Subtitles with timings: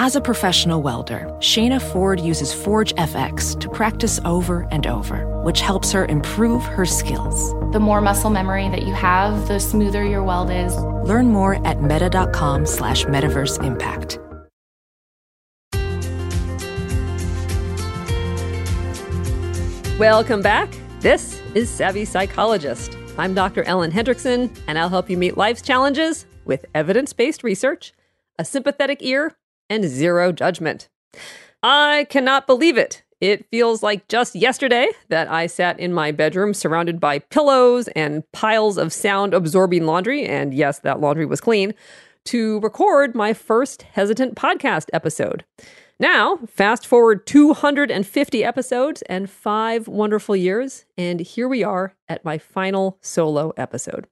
[0.00, 5.60] As a professional welder, Shayna Ford uses Forge FX to practice over and over, which
[5.60, 7.52] helps her improve her skills.
[7.72, 10.76] The more muscle memory that you have, the smoother your weld is.
[10.76, 14.20] Learn more at meta.com slash metaverse impact.
[19.98, 20.72] Welcome back.
[21.00, 22.96] This is Savvy Psychologist.
[23.18, 23.64] I'm Dr.
[23.64, 27.92] Ellen Hendriksen, and I'll help you meet life's challenges with evidence based research,
[28.38, 29.34] a sympathetic ear,
[29.68, 30.88] and zero judgment.
[31.62, 33.02] I cannot believe it.
[33.20, 38.22] It feels like just yesterday that I sat in my bedroom surrounded by pillows and
[38.32, 41.74] piles of sound absorbing laundry, and yes, that laundry was clean,
[42.26, 45.44] to record my first Hesitant podcast episode.
[45.98, 52.38] Now, fast forward 250 episodes and five wonderful years, and here we are at my
[52.38, 54.06] final solo episode.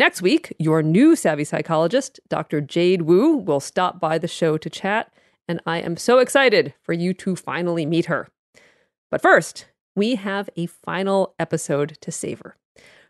[0.00, 2.62] Next week, your new savvy psychologist, Dr.
[2.62, 5.12] Jade Wu, will stop by the show to chat,
[5.46, 8.26] and I am so excited for you to finally meet her.
[9.10, 12.56] But first, we have a final episode to savor.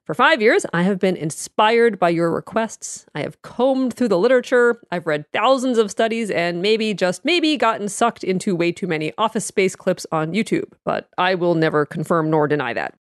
[0.05, 3.07] For five years, I have been inspired by your requests.
[3.15, 7.57] I have combed through the literature, I've read thousands of studies, and maybe, just maybe,
[7.57, 11.87] gotten sucked into way too many office space clips on YouTube, but I will never
[11.87, 12.95] confirm nor deny that.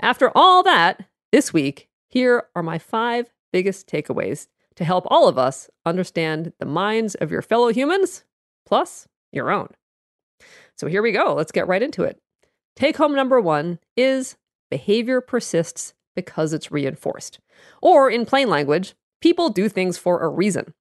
[0.00, 5.38] After all that, this week, here are my five biggest takeaways to help all of
[5.38, 8.24] us understand the minds of your fellow humans,
[8.64, 9.68] plus your own.
[10.76, 11.34] So here we go.
[11.34, 12.20] Let's get right into it.
[12.76, 14.36] Take home number one is
[14.70, 17.40] behavior persists because it's reinforced.
[17.82, 20.74] Or, in plain language, people do things for a reason.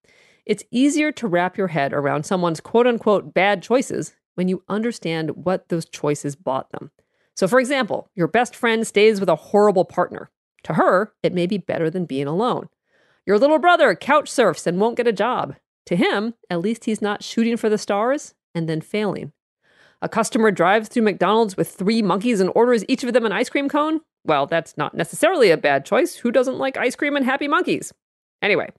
[0.45, 5.31] It's easier to wrap your head around someone's quote unquote bad choices when you understand
[5.31, 6.91] what those choices bought them.
[7.35, 10.29] So, for example, your best friend stays with a horrible partner.
[10.63, 12.69] To her, it may be better than being alone.
[13.25, 15.55] Your little brother couch surfs and won't get a job.
[15.87, 19.31] To him, at least he's not shooting for the stars and then failing.
[20.01, 23.49] A customer drives through McDonald's with three monkeys and orders each of them an ice
[23.49, 24.01] cream cone.
[24.25, 26.15] Well, that's not necessarily a bad choice.
[26.15, 27.93] Who doesn't like ice cream and happy monkeys?
[28.41, 28.69] Anyway,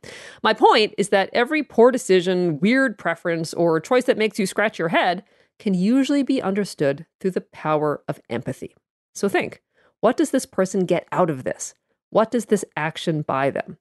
[0.43, 4.79] my point is that every poor decision, weird preference, or choice that makes you scratch
[4.79, 5.25] your head
[5.59, 8.77] can usually be understood through the power of empathy.
[9.15, 9.61] So think
[10.01, 11.75] what does this person get out of this?
[12.11, 13.79] What does this action buy them?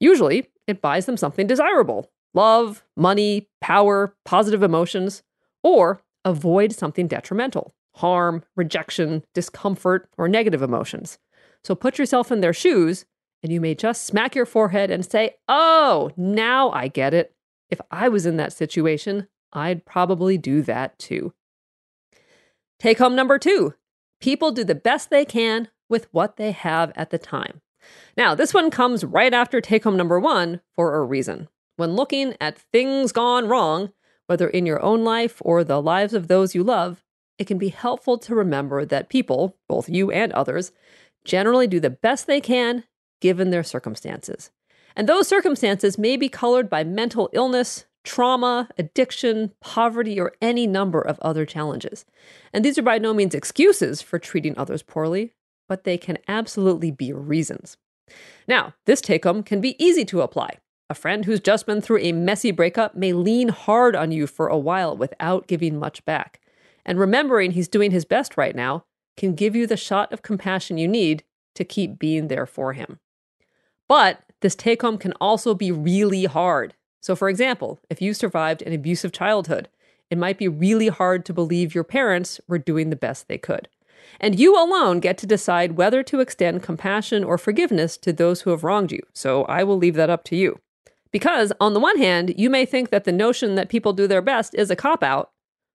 [0.00, 5.22] Usually, it buys them something desirable love, money, power, positive emotions,
[5.62, 11.18] or avoid something detrimental harm, rejection, discomfort, or negative emotions.
[11.62, 13.04] So put yourself in their shoes,
[13.42, 17.34] and you may just smack your forehead and say, Oh, now I get it.
[17.70, 21.34] If I was in that situation, I'd probably do that too.
[22.78, 23.74] Take home number two
[24.22, 27.60] people do the best they can with what they have at the time.
[28.16, 31.48] Now, this one comes right after take home number one for a reason.
[31.76, 33.92] When looking at things gone wrong,
[34.26, 37.04] whether in your own life or the lives of those you love,
[37.38, 40.70] it can be helpful to remember that people, both you and others,
[41.24, 42.84] generally do the best they can
[43.20, 44.50] given their circumstances.
[44.94, 51.00] And those circumstances may be colored by mental illness, trauma, addiction, poverty, or any number
[51.00, 52.04] of other challenges.
[52.52, 55.32] And these are by no means excuses for treating others poorly,
[55.68, 57.76] but they can absolutely be reasons.
[58.48, 60.58] Now, this take home can be easy to apply.
[60.90, 64.48] A friend who's just been through a messy breakup may lean hard on you for
[64.48, 66.40] a while without giving much back.
[66.84, 68.84] And remembering he's doing his best right now
[69.16, 71.22] can give you the shot of compassion you need
[71.54, 72.98] to keep being there for him.
[73.88, 76.74] But this take home can also be really hard.
[77.02, 79.68] So, for example, if you survived an abusive childhood,
[80.08, 83.68] it might be really hard to believe your parents were doing the best they could.
[84.20, 88.50] And you alone get to decide whether to extend compassion or forgiveness to those who
[88.50, 89.00] have wronged you.
[89.12, 90.60] So I will leave that up to you.
[91.10, 94.22] Because, on the one hand, you may think that the notion that people do their
[94.22, 95.32] best is a cop out,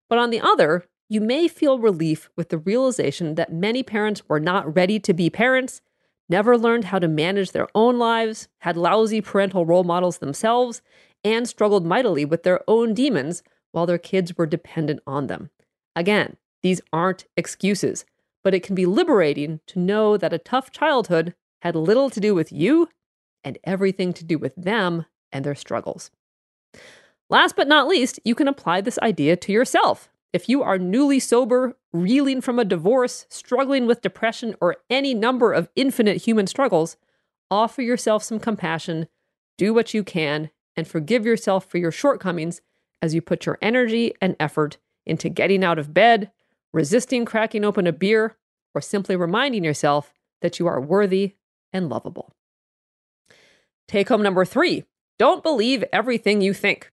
[0.09, 4.39] but on the other, you may feel relief with the realization that many parents were
[4.39, 5.81] not ready to be parents,
[6.29, 10.81] never learned how to manage their own lives, had lousy parental role models themselves,
[11.23, 15.49] and struggled mightily with their own demons while their kids were dependent on them.
[15.95, 18.05] Again, these aren't excuses,
[18.43, 22.33] but it can be liberating to know that a tough childhood had little to do
[22.33, 22.89] with you
[23.43, 26.11] and everything to do with them and their struggles.
[27.29, 30.09] Last but not least, you can apply this idea to yourself.
[30.33, 35.51] If you are newly sober, reeling from a divorce, struggling with depression, or any number
[35.51, 36.95] of infinite human struggles,
[37.49, 39.07] offer yourself some compassion,
[39.57, 42.61] do what you can, and forgive yourself for your shortcomings
[43.01, 46.31] as you put your energy and effort into getting out of bed,
[46.71, 48.37] resisting cracking open a beer,
[48.73, 51.33] or simply reminding yourself that you are worthy
[51.73, 52.31] and lovable.
[53.87, 54.85] Take home number three
[55.19, 56.91] don't believe everything you think.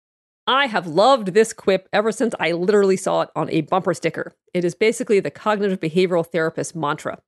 [0.46, 4.34] I have loved this quip ever since I literally saw it on a bumper sticker.
[4.54, 7.20] It is basically the cognitive behavioral therapist mantra.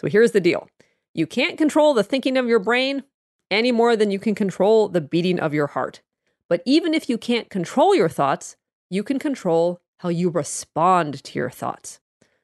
[0.00, 0.68] So here's the deal
[1.14, 3.04] you can't control the thinking of your brain
[3.50, 6.00] any more than you can control the beating of your heart.
[6.48, 8.56] But even if you can't control your thoughts,
[8.88, 12.00] you can control how you respond to your thoughts.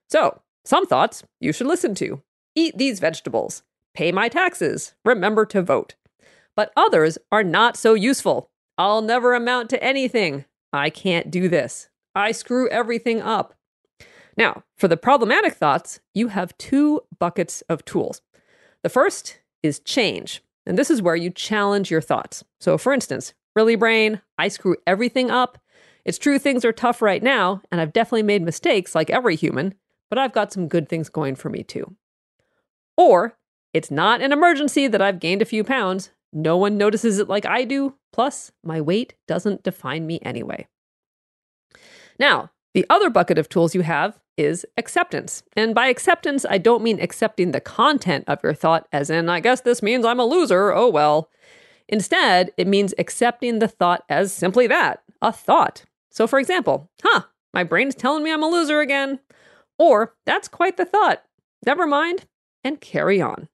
[0.08, 2.23] So, some thoughts you should listen to
[2.56, 3.62] eat these vegetables,
[3.94, 5.94] pay my taxes, remember to vote.
[6.56, 8.50] But others are not so useful.
[8.79, 10.47] I'll never amount to anything.
[10.73, 11.88] I can't do this.
[12.14, 13.55] I screw everything up.
[14.37, 18.23] Now, for the problematic thoughts, you have two buckets of tools.
[18.82, 22.45] The first is change, and this is where you challenge your thoughts.
[22.61, 25.59] So, for instance, really, brain, I screw everything up.
[26.05, 29.75] It's true things are tough right now, and I've definitely made mistakes like every human,
[30.09, 31.97] but I've got some good things going for me too.
[32.97, 33.37] Or,
[33.73, 36.11] it's not an emergency that I've gained a few pounds.
[36.33, 37.95] No one notices it like I do.
[38.13, 40.67] Plus, my weight doesn't define me anyway.
[42.19, 45.43] Now, the other bucket of tools you have is acceptance.
[45.56, 49.41] And by acceptance, I don't mean accepting the content of your thought, as in, I
[49.41, 51.31] guess this means I'm a loser, oh well.
[51.88, 55.85] Instead, it means accepting the thought as simply that a thought.
[56.11, 57.23] So, for example, huh,
[57.55, 59.21] my brain's telling me I'm a loser again.
[59.79, 61.23] Or, that's quite the thought.
[61.65, 62.27] Never mind,
[62.65, 63.49] and carry on.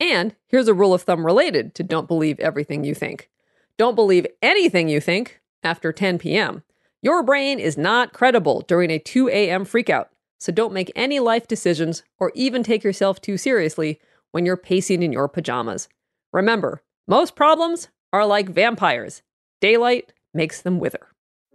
[0.00, 3.30] And here's a rule of thumb related to don't believe everything you think.
[3.78, 6.62] Don't believe anything you think after 10 p.m.
[7.04, 9.64] Your brain is not credible during a 2 a.m.
[9.64, 10.06] freakout,
[10.38, 13.98] so don't make any life decisions or even take yourself too seriously
[14.30, 15.88] when you're pacing in your pajamas.
[16.32, 19.22] Remember, most problems are like vampires
[19.60, 21.08] daylight makes them wither.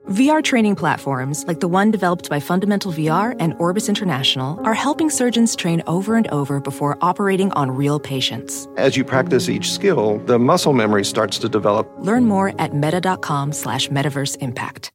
[0.09, 5.09] VR training platforms, like the one developed by Fundamental VR and Orbis International, are helping
[5.09, 8.67] surgeons train over and over before operating on real patients.
[8.77, 11.89] As you practice each skill, the muscle memory starts to develop.
[11.99, 14.91] Learn more at meta.com slash metaverse impact.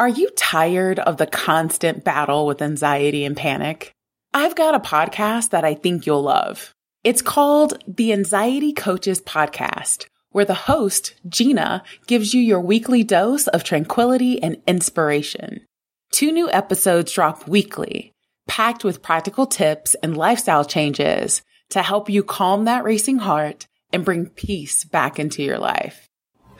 [0.00, 3.92] Are you tired of the constant battle with anxiety and panic?
[4.32, 6.74] I've got a podcast that I think you'll love.
[7.04, 13.46] It's called the Anxiety Coaches Podcast where the host, Gina, gives you your weekly dose
[13.48, 15.66] of tranquility and inspiration.
[16.12, 18.14] Two new episodes drop weekly,
[18.48, 24.06] packed with practical tips and lifestyle changes to help you calm that racing heart and
[24.06, 26.08] bring peace back into your life.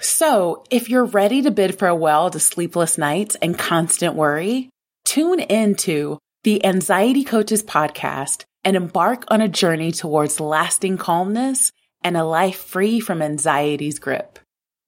[0.03, 4.71] So if you're ready to bid farewell to sleepless nights and constant worry,
[5.05, 11.71] tune into the Anxiety Coaches podcast and embark on a journey towards lasting calmness
[12.03, 14.39] and a life free from anxiety's grip.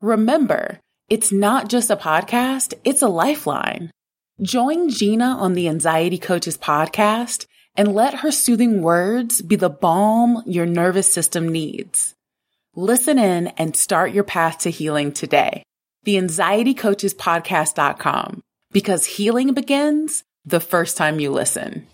[0.01, 0.81] Remember,
[1.11, 3.91] it's not just a podcast, it's a lifeline.
[4.41, 7.45] Join Gina on the Anxiety Coaches podcast
[7.77, 12.15] and let her soothing words be the balm your nervous system needs.
[12.75, 15.63] Listen in and start your path to healing today.
[16.05, 18.41] The Anxiety Coaches Podcast.com
[18.73, 21.87] because healing begins the first time you listen.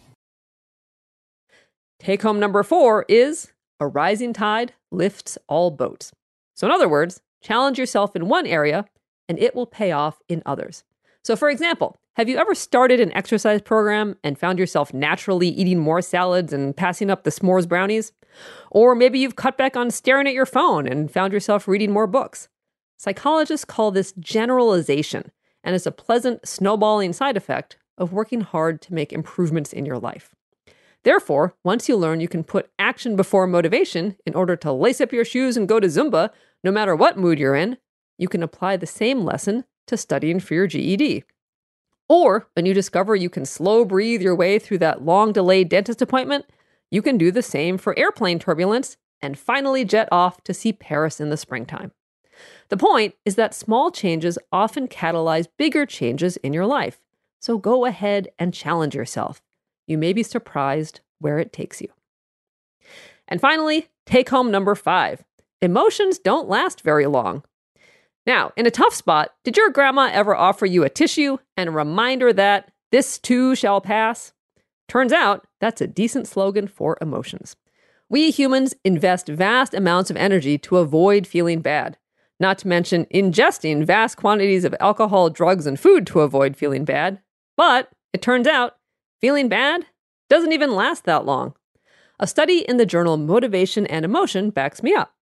[1.98, 6.12] Take home number four is a rising tide lifts all boats.
[6.54, 8.84] So, in other words, challenge yourself in one area
[9.28, 10.84] and it will pay off in others.
[11.24, 15.80] So, for example, have you ever started an exercise program and found yourself naturally eating
[15.80, 18.12] more salads and passing up the s'mores brownies?
[18.70, 22.06] Or maybe you've cut back on staring at your phone and found yourself reading more
[22.06, 22.48] books.
[22.96, 25.30] Psychologists call this generalization,
[25.62, 29.98] and it's a pleasant snowballing side effect of working hard to make improvements in your
[29.98, 30.34] life.
[31.04, 35.12] Therefore, once you learn you can put action before motivation in order to lace up
[35.12, 36.30] your shoes and go to Zumba,
[36.64, 37.78] no matter what mood you're in,
[38.18, 41.24] you can apply the same lesson to studying for your GED.
[42.08, 46.02] Or when you discover you can slow breathe your way through that long delayed dentist
[46.02, 46.46] appointment,
[46.90, 51.20] you can do the same for airplane turbulence and finally jet off to see Paris
[51.20, 51.92] in the springtime.
[52.68, 57.00] The point is that small changes often catalyze bigger changes in your life.
[57.40, 59.40] So go ahead and challenge yourself
[59.88, 61.88] you may be surprised where it takes you.
[63.26, 65.24] And finally, take home number five
[65.60, 67.42] emotions don't last very long.
[68.24, 71.72] Now, in a tough spot, did your grandma ever offer you a tissue and a
[71.72, 74.32] reminder that this too shall pass?
[74.88, 77.56] Turns out that's a decent slogan for emotions.
[78.08, 81.98] We humans invest vast amounts of energy to avoid feeling bad.
[82.40, 87.20] not to mention ingesting vast quantities of alcohol, drugs, and food to avoid feeling bad.
[87.56, 88.76] But it turns out
[89.20, 89.86] feeling bad
[90.30, 91.54] doesn't even last that long.
[92.20, 95.14] A study in the journal Motivation and Emotion backs me up.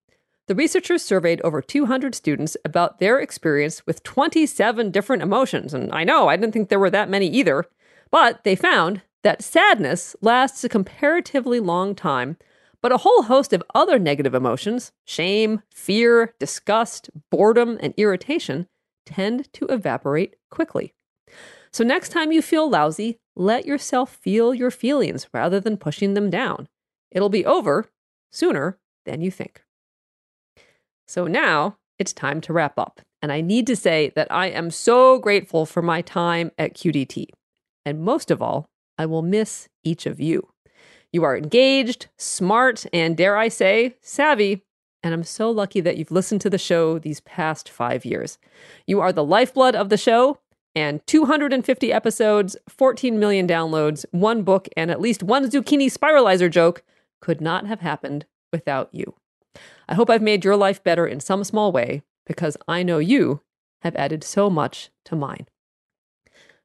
[0.47, 5.73] The researchers surveyed over 200 students about their experience with 27 different emotions.
[5.73, 7.65] And I know, I didn't think there were that many either.
[8.11, 12.37] But they found that sadness lasts a comparatively long time,
[12.81, 18.67] but a whole host of other negative emotions, shame, fear, disgust, boredom, and irritation,
[19.05, 20.93] tend to evaporate quickly.
[21.71, 26.29] So next time you feel lousy, let yourself feel your feelings rather than pushing them
[26.29, 26.67] down.
[27.11, 27.89] It'll be over
[28.31, 29.61] sooner than you think.
[31.07, 33.01] So now it's time to wrap up.
[33.21, 37.27] And I need to say that I am so grateful for my time at QDT.
[37.85, 40.49] And most of all, I will miss each of you.
[41.11, 44.63] You are engaged, smart, and dare I say, savvy.
[45.03, 48.37] And I'm so lucky that you've listened to the show these past five years.
[48.85, 50.39] You are the lifeblood of the show,
[50.75, 56.83] and 250 episodes, 14 million downloads, one book, and at least one zucchini spiralizer joke
[57.21, 59.15] could not have happened without you.
[59.87, 63.41] I hope I've made your life better in some small way because I know you
[63.81, 65.47] have added so much to mine.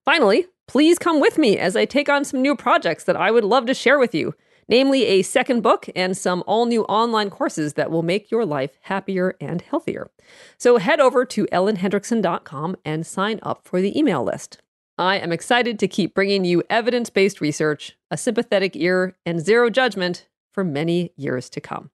[0.04, 3.44] Finally, please come with me as I take on some new projects that I would
[3.44, 4.34] love to share with you,
[4.70, 8.78] namely a second book and some all new online courses that will make your life
[8.80, 10.10] happier and healthier.
[10.56, 14.62] So head over to ellenhendriksen.com and sign up for the email list.
[14.96, 19.68] I am excited to keep bringing you evidence based research, a sympathetic ear, and zero
[19.68, 21.90] judgment for many years to come.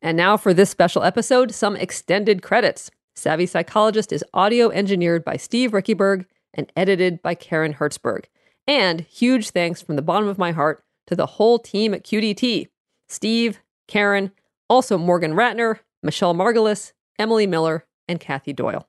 [0.00, 2.90] And now for this special episode, some extended credits.
[3.14, 6.24] Savvy Psychologist is audio engineered by Steve Riekeberg
[6.54, 8.24] and edited by Karen Hertzberg.
[8.66, 12.68] And huge thanks from the bottom of my heart to the whole team at QDT
[13.08, 14.30] Steve, Karen,
[14.68, 18.86] also Morgan Ratner, Michelle Margulis, Emily Miller, and Kathy Doyle.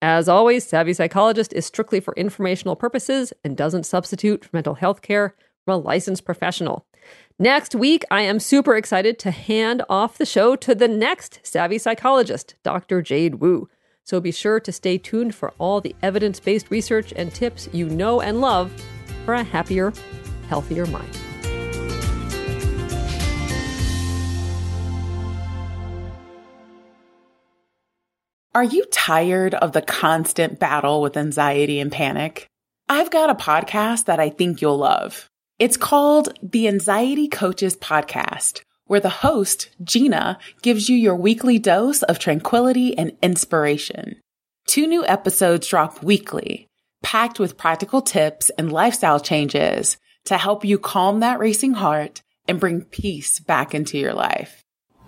[0.00, 5.02] As always, Savvy Psychologist is strictly for informational purposes and doesn't substitute for mental health
[5.02, 6.86] care from a licensed professional.
[7.38, 11.78] Next week, I am super excited to hand off the show to the next savvy
[11.78, 13.02] psychologist, Dr.
[13.02, 13.68] Jade Wu.
[14.08, 17.90] So be sure to stay tuned for all the evidence based research and tips you
[17.90, 18.72] know and love
[19.26, 19.92] for a happier,
[20.48, 21.14] healthier mind.
[28.54, 32.46] Are you tired of the constant battle with anxiety and panic?
[32.88, 35.28] I've got a podcast that I think you'll love.
[35.58, 42.02] It's called the Anxiety Coaches Podcast, where the host, Gina, gives you your weekly dose
[42.02, 44.16] of tranquility and inspiration.
[44.66, 46.66] Two new episodes drop weekly,
[47.02, 52.58] packed with practical tips and lifestyle changes to help you calm that racing heart and
[52.58, 54.64] bring peace back into your life.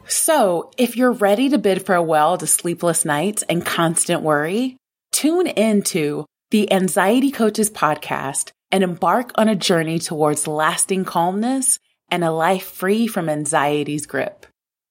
[0.07, 4.77] So, if you're ready to bid farewell to sleepless nights and constant worry,
[5.13, 11.79] tune into the Anxiety Coaches Podcast and embark on a journey towards lasting calmness
[12.11, 14.47] and a life free from anxiety's grip.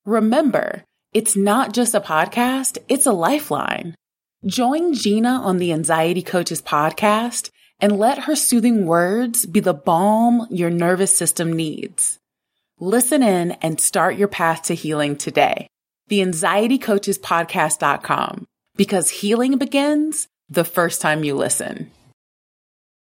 [0.05, 0.83] Remember,
[1.13, 3.95] it's not just a podcast, it's a lifeline.
[4.45, 7.49] Join Gina on the Anxiety Coaches podcast
[7.79, 12.17] and let her soothing words be the balm your nervous system needs.
[12.79, 15.67] Listen in and start your path to healing today.
[16.07, 18.45] The Anxiety Coaches Podcast.com
[18.79, 21.91] because healing begins the first time you listen.